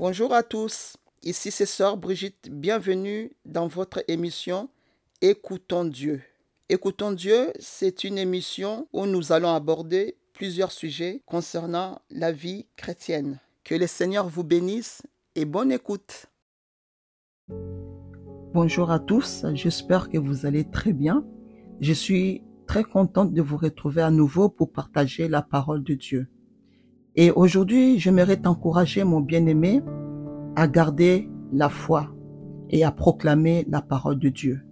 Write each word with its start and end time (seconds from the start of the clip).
Bonjour 0.00 0.32
à 0.32 0.42
tous, 0.42 0.96
ici 1.22 1.50
c'est 1.50 1.66
Sœur 1.66 1.98
Brigitte, 1.98 2.48
bienvenue 2.50 3.32
dans 3.44 3.68
votre 3.68 4.02
émission 4.08 4.70
Écoutons 5.20 5.84
Dieu. 5.84 6.22
Écoutons 6.70 7.12
Dieu, 7.12 7.52
c'est 7.58 8.04
une 8.04 8.16
émission 8.16 8.88
où 8.94 9.04
nous 9.04 9.32
allons 9.32 9.54
aborder 9.54 10.16
plusieurs 10.32 10.72
sujets 10.72 11.20
concernant 11.26 12.00
la 12.08 12.32
vie 12.32 12.66
chrétienne. 12.76 13.40
Que 13.62 13.74
le 13.74 13.86
Seigneur 13.86 14.26
vous 14.26 14.42
bénisse 14.42 15.02
et 15.34 15.44
bonne 15.44 15.70
écoute. 15.70 16.26
Bonjour 18.52 18.90
à 18.90 18.98
tous, 18.98 19.46
j'espère 19.54 20.08
que 20.08 20.18
vous 20.18 20.44
allez 20.44 20.64
très 20.64 20.92
bien. 20.92 21.24
Je 21.80 21.92
suis 21.92 22.42
très 22.66 22.82
contente 22.82 23.32
de 23.32 23.40
vous 23.40 23.56
retrouver 23.56 24.02
à 24.02 24.10
nouveau 24.10 24.48
pour 24.48 24.72
partager 24.72 25.28
la 25.28 25.40
parole 25.40 25.84
de 25.84 25.94
Dieu. 25.94 26.26
Et 27.14 27.30
aujourd'hui, 27.30 28.00
j'aimerais 28.00 28.38
t'encourager, 28.38 29.04
mon 29.04 29.20
bien-aimé, 29.20 29.82
à 30.56 30.66
garder 30.66 31.30
la 31.52 31.68
foi 31.68 32.12
et 32.70 32.82
à 32.82 32.90
proclamer 32.90 33.66
la 33.70 33.82
parole 33.82 34.18
de 34.18 34.30
Dieu. 34.30 34.62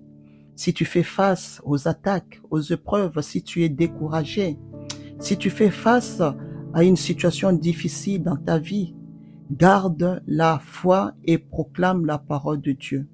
Si 0.56 0.74
tu 0.74 0.84
fais 0.84 1.04
face 1.04 1.62
aux 1.64 1.86
attaques, 1.86 2.40
aux 2.50 2.60
épreuves, 2.60 3.20
si 3.20 3.44
tu 3.44 3.62
es 3.62 3.68
découragé, 3.68 4.58
si 5.20 5.38
tu 5.38 5.50
fais 5.50 5.70
face 5.70 6.20
à 6.74 6.82
une 6.82 6.96
situation 6.96 7.52
difficile 7.52 8.24
dans 8.24 8.36
ta 8.36 8.58
vie, 8.58 8.96
garde 9.52 10.20
la 10.26 10.58
foi 10.58 11.12
et 11.24 11.38
proclame 11.38 12.06
la 12.06 12.18
parole 12.18 12.60
de 12.60 12.72
Dieu. 12.72 13.06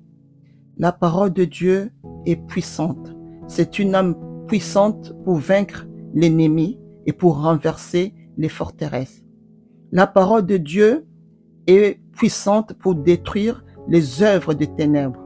La 0.76 0.90
parole 0.90 1.32
de 1.32 1.44
Dieu 1.44 1.92
est 2.26 2.36
puissante. 2.36 3.14
C'est 3.46 3.78
une 3.78 3.94
âme 3.94 4.16
puissante 4.48 5.14
pour 5.24 5.36
vaincre 5.36 5.86
l'ennemi 6.14 6.80
et 7.06 7.12
pour 7.12 7.40
renverser 7.42 8.12
les 8.36 8.48
forteresses. 8.48 9.24
La 9.92 10.08
parole 10.08 10.46
de 10.46 10.56
Dieu 10.56 11.06
est 11.68 12.00
puissante 12.12 12.72
pour 12.74 12.96
détruire 12.96 13.64
les 13.86 14.22
œuvres 14.22 14.52
des 14.52 14.66
ténèbres. 14.66 15.24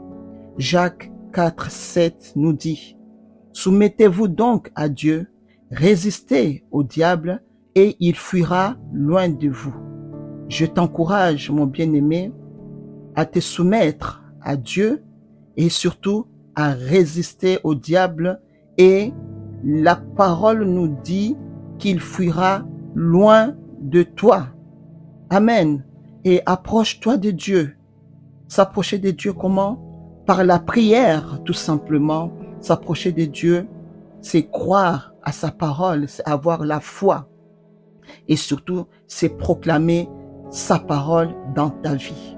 Jacques 0.59 1.11
4, 1.33 1.70
7 1.70 2.33
nous 2.37 2.53
dit, 2.53 2.98
Soumettez-vous 3.53 4.28
donc 4.28 4.70
à 4.75 4.91
Dieu, 4.91 5.28
résistez 5.70 6.67
au 6.70 6.83
diable, 6.83 7.42
et 7.75 7.97
il 8.00 8.17
fuira 8.17 8.77
loin 8.92 9.28
de 9.28 9.48
vous. 9.48 9.75
Je 10.48 10.67
t'encourage, 10.67 11.50
mon 11.50 11.67
bien-aimé, 11.67 12.33
à 13.15 13.25
te 13.25 13.41
soumettre 13.41 14.22
à 14.42 14.56
Dieu 14.56 15.03
et 15.59 15.69
surtout 15.69 16.27
à 16.55 16.70
résister 16.70 17.59
au 17.64 17.75
diable 17.75 18.41
et 18.78 19.12
la 19.65 19.97
parole 19.97 20.65
nous 20.65 20.97
dit 21.03 21.37
qu'il 21.78 22.00
fuira 22.00 22.65
loin 22.95 23.55
de 23.81 24.03
toi. 24.03 24.47
Amen. 25.31 25.84
Et 26.25 26.41
approche-toi 26.47 27.17
de 27.17 27.33
Dieu. 27.33 27.77
S'approcher 28.47 28.98
de 28.98 29.11
Dieu 29.11 29.33
comment? 29.33 30.23
Par 30.27 30.45
la 30.45 30.59
prière, 30.59 31.41
tout 31.45 31.53
simplement. 31.53 32.33
S'approcher 32.61 33.12
de 33.12 33.25
Dieu, 33.25 33.67
c'est 34.20 34.48
croire 34.48 35.15
à 35.22 35.33
sa 35.33 35.50
parole, 35.50 36.09
c'est 36.09 36.27
avoir 36.27 36.65
la 36.65 36.81
foi. 36.81 37.28
Et 38.28 38.37
surtout, 38.37 38.87
c'est 39.06 39.28
proclamer 39.28 40.09
sa 40.50 40.78
parole 40.78 41.34
dans 41.55 41.70
ta 41.70 41.95
vie. 41.95 42.38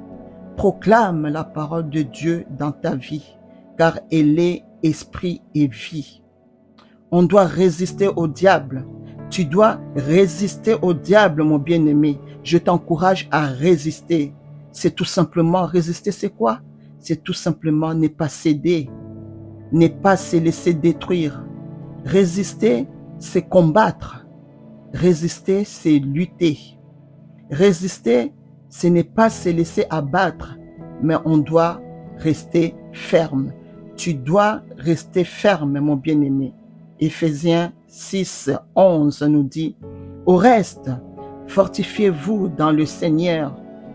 Proclame 0.61 1.27
la 1.29 1.45
parole 1.45 1.89
de 1.89 2.03
Dieu 2.03 2.45
dans 2.51 2.73
ta 2.73 2.95
vie, 2.95 3.37
car 3.79 3.99
elle 4.13 4.39
est 4.39 4.63
esprit 4.83 5.41
et 5.55 5.67
vie. 5.67 6.23
On 7.11 7.23
doit 7.23 7.47
résister 7.47 8.09
au 8.09 8.29
diable 8.29 8.85
tu 9.31 9.45
dois 9.45 9.79
résister 9.95 10.75
au 10.83 10.93
diable, 10.93 11.45
mon 11.45 11.59
bien-aimé. 11.59 12.19
Je 12.43 12.59
t'encourage 12.59 13.29
à 13.31 13.47
résister. 13.47 14.35
C'est 14.73 14.95
tout 14.95 15.05
simplement 15.05 15.65
résister, 15.67 16.11
c'est 16.11 16.31
quoi? 16.31 16.61
C'est 16.99 17.23
tout 17.23 17.33
simplement 17.33 17.95
ne 17.95 18.09
pas 18.09 18.29
céder, 18.29 18.91
ne 19.73 19.87
pas 19.87 20.17
se 20.17 20.37
laisser 20.37 20.75
détruire. 20.75 21.45
Résister, 22.05 22.89
c'est 23.19 23.49
combattre. 23.49 24.27
Résister, 24.93 25.65
c'est 25.65 25.99
lutter. 25.99 26.59
Résister, 27.51 28.33
ce 28.71 28.87
n'est 28.87 29.05
pas 29.05 29.29
se 29.29 29.51
laisser 29.51 29.85
abattre, 29.91 30.57
mais 31.03 31.17
on 31.25 31.39
doit 31.39 31.81
rester 32.17 32.75
ferme. 32.93 33.53
Tu 33.97 34.15
dois 34.15 34.63
rester 34.79 35.25
ferme, 35.25 35.79
mon 35.81 35.97
bien-aimé. 35.97 36.55
Éphésiens 37.01 37.73
6, 37.89 38.51
11 38.77 39.23
nous 39.23 39.43
dit, 39.43 39.77
Au 40.25 40.37
reste, 40.37 40.91
fortifiez-vous 41.49 42.49
dans 42.49 42.71
le 42.71 42.87
Seigneur 42.87 43.55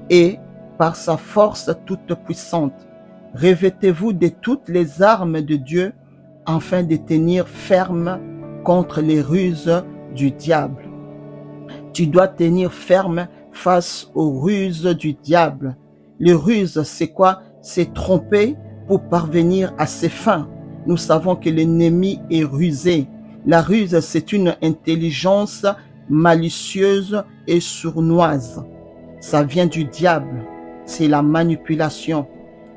et, 0.10 0.38
par 0.78 0.96
sa 0.96 1.16
force 1.16 1.72
toute 1.86 2.14
puissante, 2.26 2.88
revêtez-vous 3.34 4.12
de 4.12 4.28
toutes 4.28 4.68
les 4.68 5.02
armes 5.02 5.42
de 5.42 5.56
Dieu 5.56 5.94
afin 6.46 6.84
de 6.84 6.98
tenir 6.98 7.48
ferme 7.48 8.20
contre 8.64 9.02
les 9.02 9.22
ruses 9.22 9.84
du 10.14 10.32
diable. 10.32 10.84
Tu 11.94 12.08
dois 12.08 12.28
tenir 12.28 12.74
ferme 12.74 13.28
face 13.56 14.12
aux 14.14 14.40
ruses 14.40 14.86
du 14.86 15.14
diable. 15.14 15.76
Les 16.20 16.34
ruses, 16.34 16.84
c'est 16.84 17.08
quoi? 17.08 17.42
C'est 17.62 17.94
tromper 17.94 18.56
pour 18.88 19.02
parvenir 19.08 19.74
à 19.78 19.88
ses 19.88 20.10
fins. 20.10 20.48
Nous 20.86 20.98
savons 20.98 21.36
que 21.36 21.50
l'ennemi 21.50 22.20
est 22.30 22.44
rusé. 22.44 23.08
La 23.46 23.62
ruse, 23.62 24.00
c'est 24.02 24.34
une 24.34 24.56
intelligence 24.62 25.66
malicieuse 26.10 27.24
et 27.48 27.60
sournoise. 27.60 28.64
Ça 29.20 29.44
vient 29.44 29.66
du 29.66 29.86
diable. 29.86 30.46
C'est 30.86 31.08
la 31.08 31.24
manipulation. 31.24 32.28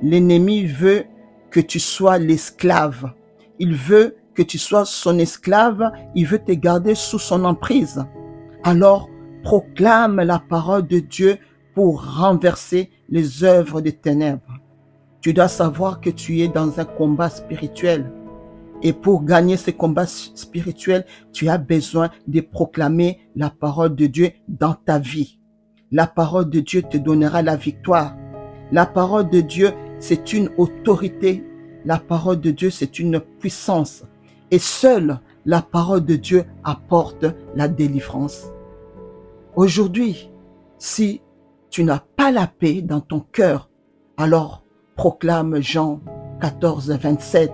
L'ennemi 0.00 0.64
veut 0.64 1.04
que 1.50 1.60
tu 1.60 1.80
sois 1.80 2.18
l'esclave. 2.18 3.12
Il 3.58 3.74
veut 3.74 4.16
que 4.34 4.42
tu 4.42 4.56
sois 4.56 4.84
son 4.84 5.18
esclave. 5.18 5.90
Il 6.14 6.26
veut 6.26 6.38
te 6.38 6.52
garder 6.52 6.94
sous 6.94 7.18
son 7.18 7.44
emprise. 7.44 8.02
Alors, 8.62 9.10
proclame 9.48 10.20
la 10.20 10.38
parole 10.38 10.86
de 10.86 10.98
Dieu 10.98 11.38
pour 11.74 12.18
renverser 12.18 12.90
les 13.08 13.44
œuvres 13.44 13.80
des 13.80 13.94
ténèbres. 13.94 14.60
Tu 15.22 15.32
dois 15.32 15.48
savoir 15.48 16.02
que 16.02 16.10
tu 16.10 16.40
es 16.40 16.48
dans 16.48 16.78
un 16.78 16.84
combat 16.84 17.30
spirituel. 17.30 18.12
Et 18.82 18.92
pour 18.92 19.24
gagner 19.24 19.56
ce 19.56 19.70
combat 19.70 20.04
spirituel, 20.04 21.06
tu 21.32 21.48
as 21.48 21.56
besoin 21.56 22.10
de 22.26 22.42
proclamer 22.42 23.20
la 23.36 23.48
parole 23.48 23.94
de 23.94 24.04
Dieu 24.04 24.32
dans 24.48 24.74
ta 24.74 24.98
vie. 24.98 25.38
La 25.92 26.06
parole 26.06 26.50
de 26.50 26.60
Dieu 26.60 26.82
te 26.82 26.98
donnera 26.98 27.40
la 27.40 27.56
victoire. 27.56 28.18
La 28.70 28.84
parole 28.84 29.30
de 29.30 29.40
Dieu, 29.40 29.70
c'est 29.98 30.34
une 30.34 30.50
autorité. 30.58 31.42
La 31.86 31.96
parole 31.96 32.42
de 32.42 32.50
Dieu, 32.50 32.68
c'est 32.68 32.98
une 32.98 33.18
puissance. 33.18 34.04
Et 34.50 34.58
seule 34.58 35.20
la 35.46 35.62
parole 35.62 36.04
de 36.04 36.16
Dieu 36.16 36.44
apporte 36.64 37.24
la 37.54 37.66
délivrance. 37.66 38.48
Aujourd'hui, 39.58 40.30
si 40.78 41.20
tu 41.68 41.82
n'as 41.82 41.98
pas 41.98 42.30
la 42.30 42.46
paix 42.46 42.80
dans 42.80 43.00
ton 43.00 43.18
cœur, 43.18 43.68
alors 44.16 44.62
proclame 44.94 45.60
Jean 45.60 46.00
14, 46.40 46.92
27 46.92 47.52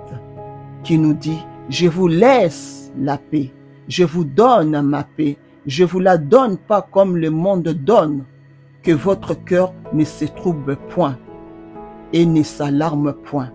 qui 0.83 0.99
nous 0.99 1.15
dit, 1.15 1.39
je 1.71 1.89
vous 1.89 2.07
laisse 2.07 2.93
la 2.99 3.17
paix, 3.17 3.55
je 3.89 4.05
vous 4.05 4.27
donne 4.27 4.83
ma 4.83 5.05
paix, 5.05 5.39
je 5.65 5.83
vous 5.83 5.99
la 5.99 6.19
donne 6.19 6.59
pas 6.59 6.83
comme 6.83 7.17
le 7.17 7.31
monde 7.31 7.71
donne, 7.71 8.27
que 8.83 8.93
votre 8.93 9.33
cœur 9.33 9.73
ne 9.95 10.05
se 10.05 10.27
trouble 10.27 10.77
point 10.91 11.17
et 12.13 12.27
ne 12.27 12.43
s'alarme 12.43 13.15
point. 13.15 13.51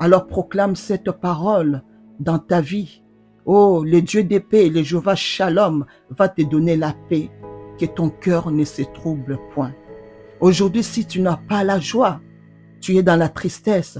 Alors 0.00 0.26
proclame 0.26 0.74
cette 0.74 1.12
parole 1.12 1.84
dans 2.18 2.40
ta 2.40 2.60
vie. 2.60 3.04
Oh, 3.44 3.84
le 3.86 4.02
Dieu 4.02 4.24
des 4.24 4.40
paix, 4.40 4.70
le 4.70 4.82
Jéhovah 4.82 5.14
Shalom 5.14 5.86
va 6.10 6.28
te 6.28 6.42
donner 6.42 6.76
la 6.76 6.94
paix, 7.08 7.30
que 7.82 7.86
ton 7.86 8.10
cœur 8.10 8.52
ne 8.52 8.64
se 8.64 8.82
trouble 8.82 9.40
point. 9.52 9.74
Aujourd'hui, 10.38 10.84
si 10.84 11.04
tu 11.04 11.20
n'as 11.20 11.36
pas 11.36 11.64
la 11.64 11.80
joie, 11.80 12.20
tu 12.80 12.96
es 12.96 13.02
dans 13.02 13.16
la 13.16 13.28
tristesse, 13.28 13.98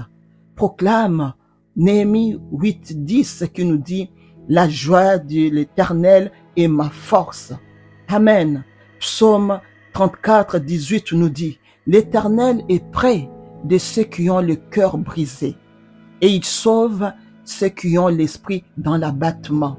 proclame 0.55 1.33
Néhémie 1.75 2.39
8, 2.53 3.03
10 3.03 3.45
qui 3.53 3.65
nous 3.65 3.77
dit, 3.77 4.09
la 4.47 4.69
joie 4.69 5.17
de 5.17 5.49
l'éternel 5.49 6.31
est 6.55 6.69
ma 6.69 6.89
force. 6.89 7.53
Amen. 8.07 8.63
Psaume 8.99 9.59
34, 9.91 10.59
18 10.59 11.11
nous 11.11 11.29
dit, 11.29 11.59
l'éternel 11.85 12.63
est 12.69 12.89
près 12.89 13.29
de 13.65 13.77
ceux 13.77 14.03
qui 14.03 14.29
ont 14.29 14.39
le 14.39 14.55
cœur 14.55 14.97
brisé 14.97 15.57
et 16.21 16.27
il 16.29 16.45
sauve 16.45 17.11
ceux 17.43 17.67
qui 17.67 17.97
ont 17.97 18.07
l'esprit 18.07 18.63
dans 18.77 18.95
l'abattement. 18.95 19.77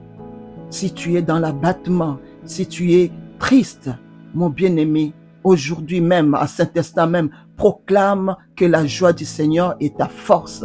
Si 0.69 0.93
tu 0.93 1.15
es 1.15 1.23
dans 1.23 1.39
l'abattement, 1.39 2.19
si 2.45 2.67
tu 2.67 2.93
es 2.93 3.11
triste, 3.45 3.91
mon 4.33 4.49
bien-aimé, 4.49 5.13
aujourd'hui 5.45 6.01
même, 6.01 6.35
à 6.35 6.47
Saint-Instant 6.47 7.07
même, 7.07 7.29
proclame 7.59 8.37
que 8.57 8.65
la 8.65 8.87
joie 8.87 9.13
du 9.13 9.27
Seigneur 9.27 9.77
est 9.81 9.99
ta 9.99 10.09
force 10.09 10.65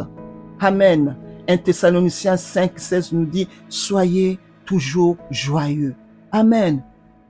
Amen. 0.60 1.14
1 1.46 1.58
Thessaloniciens 1.58 2.38
5, 2.38 2.78
16 2.78 3.12
nous 3.12 3.26
dit, 3.26 3.48
soyez 3.68 4.38
toujours 4.64 5.18
joyeux. 5.30 5.94
Amen. 6.32 6.82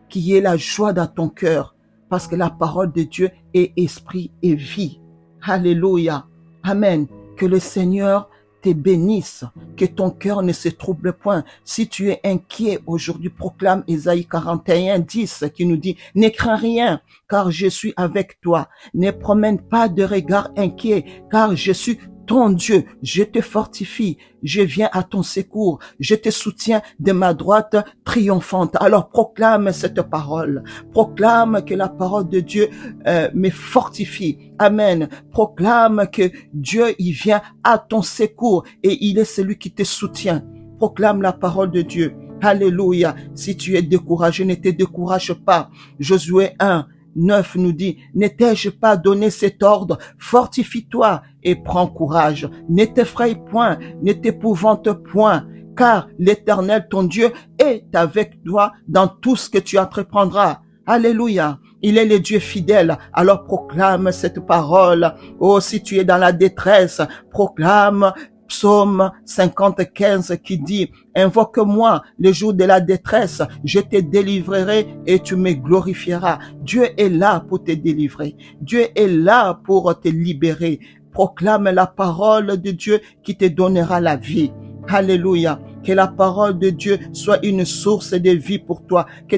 Qu'il 0.08 0.22
y 0.22 0.36
ait 0.36 0.40
la 0.40 0.56
joie 0.56 0.92
dans 0.92 1.08
ton 1.08 1.28
cœur, 1.28 1.74
parce 2.08 2.28
que 2.28 2.36
la 2.36 2.50
parole 2.50 2.92
de 2.92 3.02
Dieu 3.02 3.30
est 3.52 3.72
esprit 3.76 4.30
et 4.44 4.54
vie. 4.54 5.00
Alléluia. 5.42 6.26
Amen. 6.62 7.08
Que 7.36 7.46
le 7.46 7.58
Seigneur 7.58 8.29
te 8.60 8.72
bénisse, 8.72 9.44
que 9.76 9.84
ton 9.84 10.10
cœur 10.10 10.42
ne 10.42 10.52
se 10.52 10.68
trouble 10.68 11.12
point. 11.12 11.44
Si 11.64 11.88
tu 11.88 12.10
es 12.10 12.20
inquiet 12.24 12.80
aujourd'hui, 12.86 13.30
proclame 13.30 13.84
Isaïe 13.86 14.26
41, 14.26 14.98
10 15.00 15.44
qui 15.54 15.66
nous 15.66 15.76
dit, 15.76 15.96
ne 16.14 16.28
crains 16.28 16.56
rien, 16.56 17.00
car 17.28 17.50
je 17.50 17.66
suis 17.66 17.94
avec 17.96 18.40
toi. 18.40 18.68
Ne 18.94 19.10
promène 19.10 19.60
pas 19.60 19.88
de 19.88 20.04
regard 20.04 20.50
inquiet, 20.56 21.04
car 21.30 21.56
je 21.56 21.72
suis 21.72 21.98
ton 22.30 22.50
Dieu, 22.50 22.84
je 23.02 23.24
te 23.24 23.40
fortifie, 23.40 24.16
je 24.44 24.60
viens 24.60 24.88
à 24.92 25.02
ton 25.02 25.24
secours, 25.24 25.80
je 25.98 26.14
te 26.14 26.30
soutiens 26.30 26.80
de 27.00 27.10
ma 27.10 27.34
droite 27.34 27.74
triomphante. 28.04 28.76
Alors 28.78 29.08
proclame 29.08 29.72
cette 29.72 30.00
parole, 30.02 30.62
proclame 30.92 31.64
que 31.64 31.74
la 31.74 31.88
parole 31.88 32.28
de 32.28 32.38
Dieu 32.38 32.68
euh, 33.08 33.28
me 33.34 33.50
fortifie. 33.50 34.38
Amen. 34.60 35.08
Proclame 35.32 36.06
que 36.12 36.30
Dieu, 36.54 36.94
il 37.00 37.14
vient 37.14 37.42
à 37.64 37.78
ton 37.78 38.00
secours 38.00 38.62
et 38.84 38.96
il 39.04 39.18
est 39.18 39.24
celui 39.24 39.58
qui 39.58 39.72
te 39.72 39.82
soutient. 39.82 40.44
Proclame 40.78 41.22
la 41.22 41.32
parole 41.32 41.72
de 41.72 41.82
Dieu. 41.82 42.14
Alléluia. 42.42 43.16
Si 43.34 43.56
tu 43.56 43.76
es 43.76 43.82
découragé, 43.82 44.44
ne 44.44 44.54
te 44.54 44.68
décourage 44.68 45.34
pas. 45.34 45.68
Josué 45.98 46.50
1, 46.60 46.86
9 47.16 47.56
nous 47.56 47.72
dit, 47.72 47.98
n'étais-je 48.14 48.70
pas 48.70 48.96
donné 48.96 49.30
cet 49.30 49.62
ordre, 49.62 49.98
fortifie-toi 50.18 51.22
et 51.42 51.56
prends 51.56 51.86
courage, 51.86 52.48
ne 52.68 52.84
t'effraie 52.84 53.34
point, 53.34 53.78
ne 54.02 54.12
t'épouvante 54.12 54.92
point, 54.92 55.46
car 55.76 56.08
l'Éternel, 56.18 56.86
ton 56.90 57.04
Dieu, 57.04 57.32
est 57.58 57.86
avec 57.94 58.42
toi 58.44 58.72
dans 58.88 59.08
tout 59.08 59.36
ce 59.36 59.48
que 59.48 59.58
tu 59.58 59.78
entreprendras. 59.78 60.60
Alléluia. 60.86 61.58
Il 61.82 61.96
est 61.96 62.04
le 62.04 62.18
Dieu 62.18 62.38
fidèle. 62.38 62.98
Alors 63.12 63.44
proclame 63.44 64.12
cette 64.12 64.40
parole. 64.40 65.14
Oh, 65.38 65.60
si 65.60 65.82
tu 65.82 65.98
es 65.98 66.04
dans 66.04 66.18
la 66.18 66.32
détresse, 66.32 67.00
proclame 67.30 68.12
Psaume 68.50 69.12
55 69.24 70.42
qui 70.42 70.58
dit, 70.58 70.90
Invoque-moi 71.14 72.02
le 72.18 72.32
jour 72.32 72.52
de 72.52 72.64
la 72.64 72.80
détresse, 72.80 73.42
je 73.64 73.78
te 73.78 74.00
délivrerai 74.00 74.88
et 75.06 75.20
tu 75.20 75.36
me 75.36 75.52
glorifieras. 75.52 76.40
Dieu 76.62 76.88
est 76.98 77.08
là 77.08 77.44
pour 77.48 77.62
te 77.62 77.70
délivrer. 77.70 78.36
Dieu 78.60 78.88
est 78.96 79.06
là 79.06 79.60
pour 79.64 79.98
te 80.00 80.08
libérer. 80.08 80.80
Proclame 81.12 81.70
la 81.70 81.86
parole 81.86 82.60
de 82.60 82.70
Dieu 82.72 83.00
qui 83.22 83.36
te 83.36 83.44
donnera 83.44 84.00
la 84.00 84.16
vie. 84.16 84.52
Alléluia. 84.88 85.60
Que 85.84 85.92
la 85.92 86.08
parole 86.08 86.58
de 86.58 86.70
Dieu 86.70 86.98
soit 87.12 87.44
une 87.44 87.64
source 87.64 88.12
de 88.12 88.30
vie 88.30 88.58
pour 88.58 88.84
toi. 88.84 89.06
Que 89.28 89.36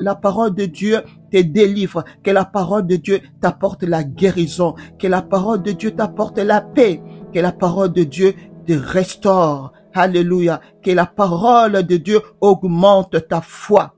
la 0.00 0.14
parole 0.14 0.54
de 0.54 0.64
Dieu 0.64 1.00
te 1.30 1.40
délivre. 1.40 2.02
Que 2.22 2.30
la 2.30 2.46
parole 2.46 2.86
de 2.86 2.96
Dieu 2.96 3.20
t'apporte 3.40 3.82
la 3.82 4.02
guérison. 4.02 4.74
Que 4.98 5.06
la 5.06 5.20
parole 5.20 5.62
de 5.62 5.72
Dieu 5.72 5.90
t'apporte 5.90 6.38
la 6.38 6.62
paix. 6.62 7.02
Que 7.32 7.40
la 7.40 7.52
parole 7.52 7.92
de 7.92 8.04
Dieu 8.04 8.34
te 8.64 8.72
restaure. 8.72 9.72
Alléluia. 9.92 10.60
Que 10.82 10.90
la 10.90 11.06
parole 11.06 11.84
de 11.84 11.96
Dieu 11.96 12.20
augmente 12.40 13.28
ta 13.28 13.40
foi. 13.40 13.94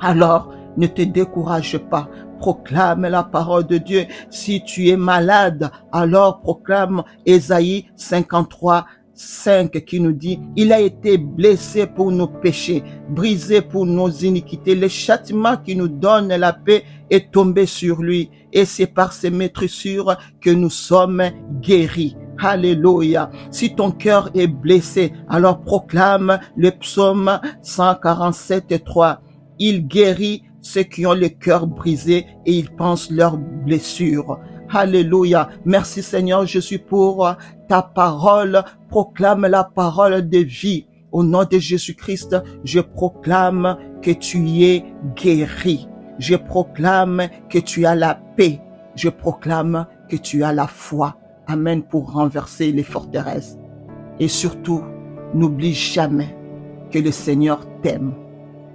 Alors, 0.00 0.50
ne 0.76 0.86
te 0.86 1.02
décourage 1.02 1.78
pas. 1.78 2.08
Proclame 2.38 3.08
la 3.08 3.22
parole 3.22 3.66
de 3.66 3.78
Dieu. 3.78 4.06
Si 4.30 4.62
tu 4.64 4.88
es 4.88 4.96
malade, 4.96 5.70
alors 5.92 6.40
proclame 6.40 7.04
Ésaïe 7.24 7.86
53, 7.96 8.86
5 9.14 9.84
qui 9.84 10.00
nous 10.00 10.12
dit, 10.12 10.40
il 10.56 10.72
a 10.72 10.80
été 10.80 11.16
blessé 11.16 11.86
pour 11.86 12.10
nos 12.10 12.26
péchés, 12.26 12.82
brisé 13.08 13.62
pour 13.62 13.86
nos 13.86 14.10
iniquités. 14.10 14.74
Le 14.74 14.88
châtiment 14.88 15.56
qui 15.56 15.76
nous 15.76 15.88
donne 15.88 16.28
la 16.28 16.52
paix 16.52 16.84
est 17.10 17.30
tombé 17.30 17.66
sur 17.66 18.02
lui 18.02 18.30
et 18.52 18.64
c'est 18.64 18.88
par 18.88 19.12
ses 19.12 19.30
maîtrissures 19.30 20.16
que 20.40 20.50
nous 20.50 20.70
sommes 20.70 21.22
guéris. 21.60 22.16
Alléluia. 22.38 23.30
Si 23.50 23.74
ton 23.74 23.90
cœur 23.90 24.30
est 24.34 24.46
blessé, 24.46 25.12
alors 25.28 25.60
proclame 25.60 26.38
le 26.56 26.70
psaume 26.70 27.40
147 27.62 28.72
et 28.72 28.78
3. 28.80 29.20
Il 29.58 29.86
guérit 29.86 30.42
ceux 30.60 30.82
qui 30.82 31.06
ont 31.06 31.14
le 31.14 31.28
cœur 31.28 31.66
brisé 31.66 32.26
et 32.46 32.52
il 32.52 32.70
pense 32.70 33.10
leurs 33.10 33.36
blessures. 33.36 34.38
Alléluia. 34.70 35.50
Merci 35.64 36.02
Seigneur 36.02 36.46
Jésus 36.46 36.78
pour 36.78 37.30
ta 37.68 37.82
parole. 37.82 38.64
Proclame 38.88 39.46
la 39.46 39.64
parole 39.64 40.28
de 40.28 40.38
vie. 40.38 40.86
Au 41.12 41.22
nom 41.22 41.44
de 41.44 41.58
Jésus-Christ, 41.58 42.36
je 42.64 42.80
proclame 42.80 43.76
que 44.02 44.10
tu 44.10 44.62
es 44.62 44.84
guéri. 45.14 45.88
Je 46.18 46.34
proclame 46.34 47.28
que 47.48 47.58
tu 47.58 47.86
as 47.86 47.94
la 47.94 48.20
paix. 48.36 48.60
Je 48.96 49.08
proclame 49.08 49.86
que 50.08 50.16
tu 50.16 50.42
as 50.42 50.52
la 50.52 50.66
foi. 50.66 51.16
Amen 51.46 51.82
pour 51.82 52.12
renverser 52.12 52.72
les 52.72 52.82
forteresses. 52.82 53.58
Et 54.18 54.28
surtout, 54.28 54.82
n'oublie 55.34 55.74
jamais 55.74 56.36
que 56.90 56.98
le 56.98 57.10
Seigneur 57.10 57.66
t'aime. 57.82 58.14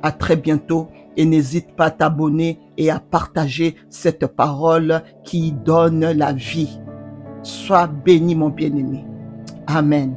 À 0.01 0.11
très 0.11 0.35
bientôt 0.35 0.87
et 1.17 1.25
n'hésite 1.25 1.75
pas 1.75 1.85
à 1.85 1.91
t'abonner 1.91 2.59
et 2.77 2.89
à 2.89 2.99
partager 2.99 3.75
cette 3.89 4.27
parole 4.27 5.01
qui 5.23 5.51
donne 5.51 6.11
la 6.11 6.33
vie. 6.33 6.79
Sois 7.43 7.87
béni 7.87 8.35
mon 8.35 8.49
bien-aimé. 8.49 9.05
Amen. 9.67 10.15